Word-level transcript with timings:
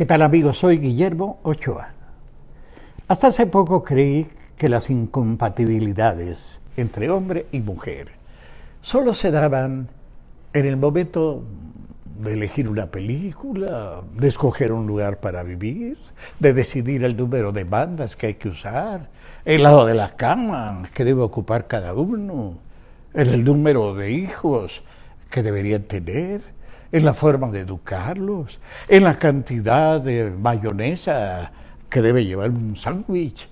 ¿Qué 0.00 0.06
tal 0.06 0.22
amigos? 0.22 0.56
Soy 0.56 0.78
Guillermo 0.78 1.40
Ochoa. 1.42 1.90
Hasta 3.06 3.26
hace 3.26 3.44
poco 3.44 3.84
creí 3.84 4.28
que 4.56 4.70
las 4.70 4.88
incompatibilidades 4.88 6.62
entre 6.78 7.10
hombre 7.10 7.44
y 7.52 7.60
mujer 7.60 8.12
solo 8.80 9.12
se 9.12 9.30
daban 9.30 9.88
en 10.54 10.64
el 10.64 10.78
momento 10.78 11.44
de 12.18 12.32
elegir 12.32 12.70
una 12.70 12.86
película, 12.86 14.00
de 14.16 14.26
escoger 14.26 14.72
un 14.72 14.86
lugar 14.86 15.20
para 15.20 15.42
vivir, 15.42 15.98
de 16.38 16.54
decidir 16.54 17.04
el 17.04 17.14
número 17.14 17.52
de 17.52 17.64
bandas 17.64 18.16
que 18.16 18.28
hay 18.28 18.34
que 18.36 18.48
usar, 18.48 19.10
el 19.44 19.64
lado 19.64 19.84
de 19.84 19.92
la 19.92 20.16
cama 20.16 20.82
que 20.94 21.04
debe 21.04 21.20
ocupar 21.20 21.66
cada 21.66 21.92
uno, 21.92 22.54
el 23.12 23.44
número 23.44 23.94
de 23.94 24.12
hijos 24.12 24.82
que 25.28 25.42
deberían 25.42 25.82
tener, 25.82 26.40
en 26.92 27.04
la 27.04 27.14
forma 27.14 27.48
de 27.50 27.60
educarlos, 27.60 28.60
en 28.88 29.04
la 29.04 29.18
cantidad 29.18 30.00
de 30.00 30.30
mayonesa 30.30 31.52
que 31.88 32.02
debe 32.02 32.24
llevar 32.24 32.50
un 32.50 32.76
sándwich, 32.76 33.48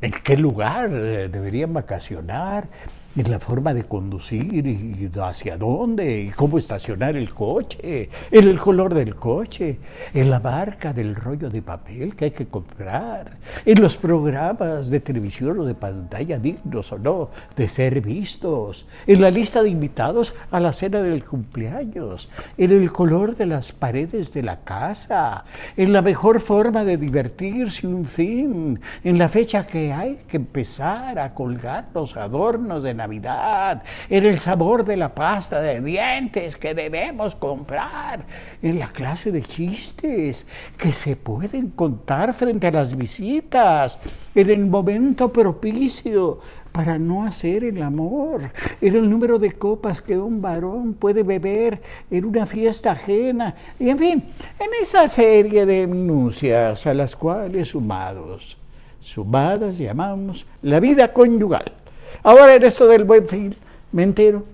en 0.00 0.12
qué 0.12 0.36
lugar 0.36 0.90
deberían 0.90 1.72
vacacionar, 1.72 2.68
en 3.16 3.30
la 3.30 3.40
forma 3.40 3.74
de 3.74 3.84
conducir 3.84 4.66
y 4.66 5.10
hacia 5.20 5.56
dónde, 5.56 6.20
y 6.22 6.30
cómo 6.30 6.58
estacionar 6.58 7.16
el 7.16 7.34
coche, 7.34 8.08
en 8.30 8.48
el 8.48 8.58
color 8.58 8.94
del 8.94 9.16
coche, 9.16 9.78
en 10.14 10.30
la 10.30 10.38
marca 10.38 10.92
del 10.92 11.14
rollo 11.14 11.50
de 11.50 11.60
papel 11.60 12.14
que 12.14 12.26
hay 12.26 12.30
que 12.30 12.46
comprar, 12.46 13.38
en 13.64 13.80
los 13.80 13.96
programas 13.96 14.90
de 14.90 15.00
televisión 15.00 15.58
o 15.58 15.64
de 15.64 15.74
pantalla 15.74 16.38
dignos 16.38 16.92
o 16.92 16.98
no 16.98 17.30
de 17.56 17.68
ser 17.68 18.00
vistos, 18.00 18.86
en 19.06 19.20
la 19.20 19.30
lista 19.30 19.62
de 19.62 19.70
invitados 19.70 20.32
a 20.50 20.60
la 20.60 20.72
cena 20.72 21.02
del 21.02 21.24
cumpleaños, 21.24 22.28
en 22.56 22.70
el 22.70 22.92
color 22.92 23.36
de 23.36 23.46
las 23.46 23.72
paredes 23.72 24.32
de 24.32 24.42
la 24.42 24.60
casa, 24.60 25.44
en 25.76 25.92
la 25.92 26.02
mejor 26.02 26.40
forma 26.40 26.84
de 26.84 26.96
divertirse, 26.96 27.86
un 27.86 28.04
fin, 28.04 28.80
en 29.02 29.18
la 29.18 29.28
fecha 29.28 29.66
que 29.66 29.92
hay 29.92 30.20
que 30.28 30.36
empezar 30.36 31.18
a 31.18 31.34
colgar 31.34 31.88
los 31.92 32.16
adornos 32.16 32.82
de 32.82 32.99
Navidad, 33.00 33.82
en 34.10 34.26
el 34.26 34.38
sabor 34.38 34.84
de 34.84 34.96
la 34.96 35.14
pasta 35.14 35.60
de 35.62 35.80
dientes 35.80 36.58
que 36.58 36.74
debemos 36.74 37.34
comprar, 37.34 38.26
en 38.60 38.78
la 38.78 38.88
clase 38.88 39.32
de 39.32 39.40
chistes 39.40 40.46
que 40.76 40.92
se 40.92 41.16
pueden 41.16 41.70
contar 41.70 42.34
frente 42.34 42.66
a 42.66 42.72
las 42.72 42.94
visitas, 42.94 43.98
en 44.34 44.50
el 44.50 44.66
momento 44.66 45.32
propicio 45.32 46.40
para 46.72 46.98
no 46.98 47.24
hacer 47.24 47.64
el 47.64 47.82
amor, 47.82 48.52
en 48.80 48.94
el 48.94 49.08
número 49.08 49.38
de 49.38 49.52
copas 49.52 50.02
que 50.02 50.18
un 50.18 50.42
varón 50.42 50.94
puede 50.94 51.22
beber 51.22 51.80
en 52.10 52.24
una 52.26 52.44
fiesta 52.44 52.92
ajena, 52.92 53.54
y 53.78 53.88
en 53.88 53.98
fin, 53.98 54.24
en 54.58 54.68
esa 54.80 55.08
serie 55.08 55.64
de 55.64 55.86
minucias 55.86 56.86
a 56.86 56.92
las 56.92 57.16
cuales 57.16 57.68
sumados, 57.68 58.58
sumadas 59.00 59.78
llamamos 59.78 60.46
la 60.62 60.78
vida 60.78 61.12
conyugal. 61.12 61.79
Ahora 62.22 62.54
en 62.54 62.64
esto 62.64 62.86
del 62.86 63.04
buen 63.04 63.26
fin 63.26 63.56
me 63.92 64.02
entero 64.02 64.44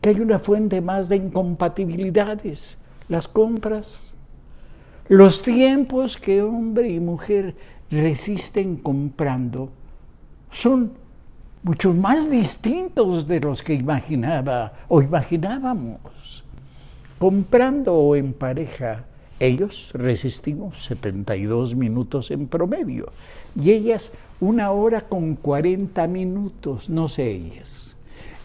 que 0.00 0.10
hay 0.10 0.20
una 0.20 0.38
fuente 0.38 0.80
más 0.80 1.08
de 1.08 1.16
incompatibilidades, 1.16 2.78
las 3.08 3.28
compras, 3.28 4.12
los 5.08 5.42
tiempos 5.42 6.16
que 6.16 6.42
hombre 6.42 6.88
y 6.88 7.00
mujer 7.00 7.54
resisten 7.90 8.76
comprando 8.76 9.70
son 10.52 10.92
mucho 11.62 11.92
más 11.92 12.30
distintos 12.30 13.26
de 13.26 13.40
los 13.40 13.62
que 13.62 13.74
imaginaba 13.74 14.72
o 14.88 15.02
imaginábamos. 15.02 16.44
Comprando 17.18 17.94
o 17.94 18.16
en 18.16 18.32
pareja, 18.32 19.04
ellos 19.38 19.90
resistimos 19.92 20.84
72 20.84 21.74
minutos 21.74 22.30
en 22.30 22.46
promedio 22.46 23.12
y 23.60 23.72
ellas 23.72 24.12
una 24.40 24.70
hora 24.72 25.02
con 25.02 25.36
40 25.36 26.06
minutos, 26.06 26.88
no 26.88 27.08
sé 27.08 27.30
ellas. 27.30 27.96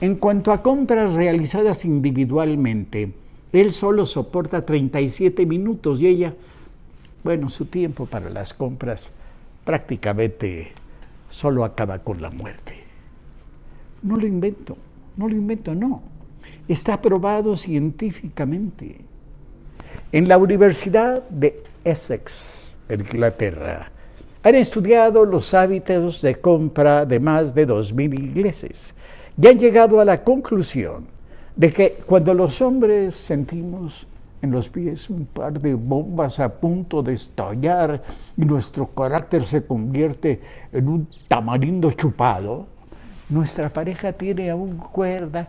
En 0.01 0.16
cuanto 0.16 0.51
a 0.51 0.61
compras 0.61 1.13
realizadas 1.13 1.85
individualmente, 1.85 3.13
él 3.53 3.72
solo 3.72 4.06
soporta 4.06 4.66
37 4.66 5.45
minutos 5.45 6.01
y 6.01 6.07
ella, 6.07 6.33
bueno, 7.23 7.50
su 7.50 7.66
tiempo 7.66 8.06
para 8.06 8.29
las 8.29 8.53
compras 8.53 9.11
prácticamente 9.63 10.73
solo 11.29 11.63
acaba 11.63 12.00
con 12.00 12.22
la 12.22 12.29
muerte. 12.29 12.73
No 14.03 14.17
lo 14.17 14.27
invento, 14.27 14.77
no 15.16 15.29
lo 15.29 15.35
invento, 15.35 15.73
no. 15.73 16.03
Está 16.67 17.01
probado 17.01 17.56
científicamente. 17.56 18.97
En 20.12 20.27
la 20.27 20.38
Universidad 20.38 21.27
de 21.29 21.63
Essex, 21.83 22.73
Inglaterra, 22.89 23.91
han 24.45 24.53
estudiado 24.53 25.25
los 25.25 25.56
hábitos 25.56 26.22
de 26.22 26.35
compra 26.35 27.03
de 27.03 27.19
más 27.19 27.56
de 27.56 27.67
2.000 27.67 28.19
ingleses 28.19 28.94
y 29.41 29.47
han 29.47 29.57
llegado 29.57 30.00
a 30.00 30.06
la 30.06 30.23
conclusión 30.23 31.07
de 31.56 31.73
que 31.73 31.97
cuando 32.06 32.31
los 32.31 32.61
hombres 32.61 33.16
sentimos 33.16 34.06
en 34.44 34.51
los 34.51 34.69
pies 34.69 35.09
un 35.09 35.25
par 35.25 35.59
de 35.59 35.73
bombas 35.73 36.39
a 36.39 36.47
punto 36.47 37.01
de 37.01 37.13
estallar 37.13 38.03
y 38.38 38.45
nuestro 38.45 38.85
carácter 38.85 39.41
se 39.47 39.66
convierte 39.66 40.41
en 40.72 40.89
un 40.89 41.07
tamarindo 41.27 41.91
chupado, 41.94 42.67
nuestra 43.29 43.69
pareja 43.69 44.13
tiene 44.13 44.51
aún 44.51 44.77
cuerda 44.77 45.47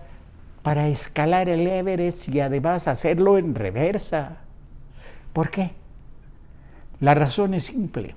para 0.63 0.89
escalar 0.89 1.51
el 1.51 1.67
Everest 1.67 2.31
y 2.31 2.41
además 2.41 2.89
hacerlo 2.89 3.37
en 3.37 3.55
reversa. 3.55 4.39
¿Por 5.35 5.51
qué? 5.51 5.73
La 7.01 7.15
razón 7.15 7.53
es 7.53 7.65
simple 7.65 8.15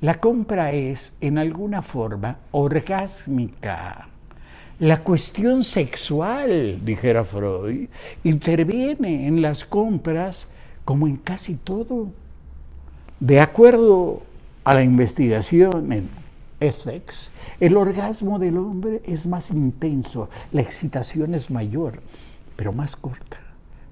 la 0.00 0.20
compra 0.20 0.72
es, 0.72 1.14
en 1.20 1.38
alguna 1.38 1.80
forma, 1.80 2.36
orgásmica. 2.50 4.08
La 4.78 5.02
cuestión 5.02 5.64
sexual, 5.64 6.84
dijera 6.84 7.24
Freud, 7.24 7.88
interviene 8.22 9.26
en 9.26 9.40
las 9.40 9.64
compras 9.64 10.46
como 10.84 11.06
en 11.06 11.16
casi 11.16 11.54
todo. 11.54 12.08
De 13.20 13.40
acuerdo 13.40 14.22
a 14.64 14.74
la 14.74 14.82
investigación 14.82 15.90
en 15.94 16.10
Essex, 16.60 17.30
el 17.58 17.74
orgasmo 17.78 18.38
del 18.38 18.58
hombre 18.58 19.00
es 19.06 19.26
más 19.26 19.50
intenso, 19.50 20.28
la 20.52 20.60
excitación 20.60 21.34
es 21.34 21.50
mayor, 21.50 22.00
pero 22.54 22.70
más 22.70 22.96
corta. 22.96 23.38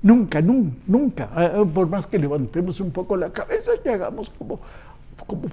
Nunca, 0.03 0.43
nunca, 0.43 0.77
nunca, 0.87 1.31
ah, 1.35 1.65
por 1.73 1.89
más 1.89 2.07
que 2.07 2.19
levantemos 2.19 2.79
un 2.81 2.91
poco 2.91 3.17
la 3.17 3.33
cabeza 3.33 3.73
y 3.83 3.89
hagamos 3.89 4.29
como 4.29 4.61
como 5.27 5.49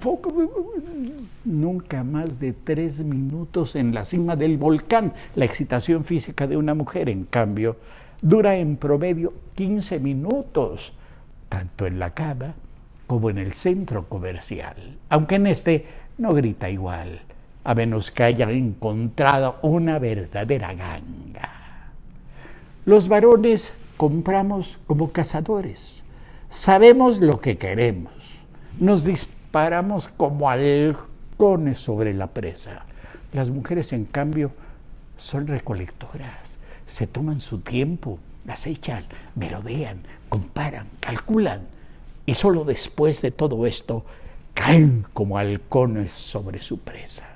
nunca 1.44 2.04
más 2.04 2.40
de 2.40 2.52
tres 2.52 3.02
minutos 3.04 3.76
en 3.76 3.94
la 3.94 4.04
cima 4.04 4.36
del 4.36 4.58
volcán. 4.58 5.12
La 5.34 5.44
excitación 5.44 6.04
física 6.04 6.46
de 6.46 6.56
una 6.56 6.74
mujer, 6.74 7.08
en 7.08 7.24
cambio, 7.24 7.76
dura 8.20 8.56
en 8.56 8.76
promedio 8.76 9.32
15 9.54 10.00
minutos, 10.00 10.92
tanto 11.48 11.86
en 11.86 11.98
la 11.98 12.10
cama 12.10 12.54
como 13.06 13.30
en 13.30 13.38
el 13.38 13.52
centro 13.52 14.08
comercial, 14.08 14.98
aunque 15.08 15.34
en 15.34 15.46
este 15.46 15.86
no 16.18 16.32
grita 16.32 16.70
igual, 16.70 17.20
a 17.64 17.74
menos 17.74 18.10
que 18.10 18.22
haya 18.22 18.50
encontrado 18.50 19.56
una 19.62 19.98
verdadera 19.98 20.72
ganga. 20.74 21.90
Los 22.84 23.08
varones 23.08 23.74
compramos 23.96 24.78
como 24.86 25.12
cazadores, 25.12 26.04
sabemos 26.48 27.20
lo 27.20 27.40
que 27.40 27.58
queremos, 27.58 28.12
nos 28.80 29.04
disponemos 29.04 29.41
paramos 29.52 30.08
como 30.16 30.50
halcones 30.50 31.78
sobre 31.78 32.14
la 32.14 32.26
presa. 32.26 32.84
Las 33.32 33.50
mujeres, 33.50 33.92
en 33.92 34.06
cambio, 34.06 34.50
son 35.16 35.46
recolectoras, 35.46 36.58
se 36.86 37.06
toman 37.06 37.38
su 37.38 37.60
tiempo, 37.60 38.18
las 38.44 38.66
echan, 38.66 39.04
merodean, 39.36 40.02
comparan, 40.28 40.88
calculan, 40.98 41.60
y 42.26 42.34
solo 42.34 42.64
después 42.64 43.22
de 43.22 43.30
todo 43.30 43.66
esto 43.66 44.04
caen 44.54 45.06
como 45.12 45.38
halcones 45.38 46.12
sobre 46.12 46.60
su 46.60 46.78
presa. 46.78 47.28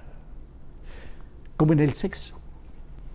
Como 1.56 1.72
en 1.72 1.80
el 1.80 1.92
sexo. 1.92 2.34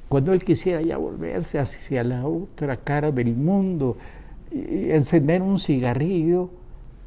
Cuando 0.09 0.33
él 0.33 0.44
quisiera 0.44 0.81
ya 0.81 0.97
volverse 0.97 1.59
hacia 1.59 2.04
la 2.04 2.25
otra 2.25 2.77
cara 2.77 3.12
del 3.12 3.33
mundo 3.33 3.97
y 4.51 4.92
encender 4.92 5.42
un 5.42 5.57
cigarrillo, 5.57 6.50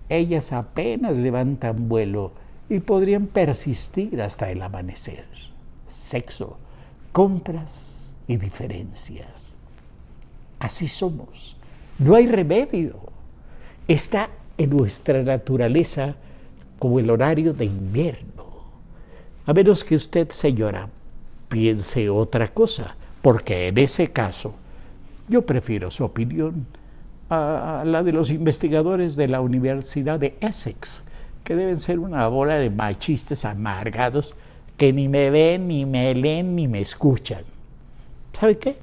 ellas 0.09 0.53
apenas 0.53 1.17
levantan 1.17 1.89
vuelo 1.89 2.33
y 2.69 2.81
podrían 2.81 3.27
persistir 3.27 4.21
hasta 4.23 4.51
el 4.51 4.63
amanecer. 4.63 5.25
Sexo, 5.89 6.57
compras 7.13 8.15
y 8.27 8.37
diferencias. 8.37 9.59
Así 10.59 10.89
somos. 10.89 11.57
No 11.99 12.15
hay 12.15 12.27
remedio. 12.27 12.99
Está 13.87 14.31
en 14.57 14.71
nuestra 14.71 15.23
naturaleza 15.23 16.17
como 16.79 16.99
el 16.99 17.11
horario 17.11 17.53
de 17.53 17.67
invierno. 17.67 18.45
A 19.47 19.53
menos 19.53 19.85
que 19.85 19.97
usted, 19.97 20.31
señora, 20.31 20.89
piense 21.49 22.09
otra 22.09 22.53
cosa, 22.53 22.97
porque 23.21 23.69
en 23.69 23.79
ese 23.79 24.11
caso 24.11 24.55
yo 25.29 25.45
prefiero 25.45 25.91
su 25.91 26.05
opinión 26.05 26.67
a, 27.31 27.83
la 27.85 28.03
de 28.03 28.13
los 28.13 28.31
investigadores 28.31 29.17
de 29.17 29.29
la 29.29 29.41
Universidad 29.41 30.19
de 30.19 30.37
Essex, 30.41 31.03
que 31.43 31.57
deben 31.57 31.77
ser 31.77 31.99
una 31.99 32.27
bola 32.29 32.57
de 32.57 32.71
machistas 32.71 33.45
amargados 33.45 34.35
que 34.77 34.93
ni 34.93 35.09
me 35.09 35.31
ven, 35.31 35.69
ni 35.69 35.87
me 35.87 36.15
leen, 36.15 36.57
ni 36.57 36.69
me 36.69 36.81
escuchan. 36.81 37.45
¿Sabe 38.33 38.59
qué? 38.59 38.77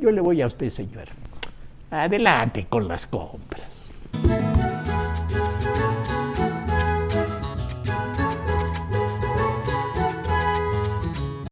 Yo 0.00 0.10
le 0.10 0.20
voy 0.20 0.42
a 0.42 0.46
usted, 0.46 0.70
señor. 0.70 1.08
Adelante 1.90 2.66
con 2.68 2.86
las 2.86 3.06
compras. 3.06 3.94